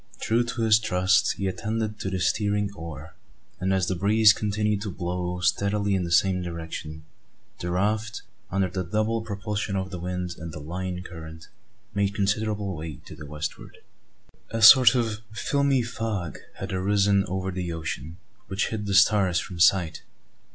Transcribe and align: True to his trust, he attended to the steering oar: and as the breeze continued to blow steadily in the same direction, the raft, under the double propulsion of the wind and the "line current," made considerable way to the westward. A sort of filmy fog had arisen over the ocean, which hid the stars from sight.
True 0.19 0.43
to 0.43 0.63
his 0.63 0.79
trust, 0.79 1.33
he 1.33 1.45
attended 1.45 1.99
to 1.99 2.09
the 2.09 2.17
steering 2.19 2.71
oar: 2.73 3.13
and 3.59 3.71
as 3.71 3.85
the 3.85 3.93
breeze 3.95 4.33
continued 4.33 4.81
to 4.81 4.89
blow 4.89 5.41
steadily 5.41 5.93
in 5.93 6.05
the 6.05 6.11
same 6.11 6.41
direction, 6.41 7.03
the 7.59 7.69
raft, 7.69 8.23
under 8.49 8.67
the 8.67 8.83
double 8.83 9.21
propulsion 9.21 9.75
of 9.75 9.91
the 9.91 9.99
wind 9.99 10.37
and 10.39 10.51
the 10.53 10.59
"line 10.59 11.03
current," 11.03 11.49
made 11.93 12.15
considerable 12.15 12.75
way 12.75 12.95
to 13.05 13.15
the 13.15 13.27
westward. 13.27 13.77
A 14.49 14.63
sort 14.63 14.95
of 14.95 15.19
filmy 15.33 15.83
fog 15.83 16.39
had 16.55 16.73
arisen 16.73 17.23
over 17.27 17.51
the 17.51 17.71
ocean, 17.71 18.17
which 18.47 18.69
hid 18.69 18.87
the 18.87 18.95
stars 18.95 19.37
from 19.37 19.59
sight. 19.59 20.01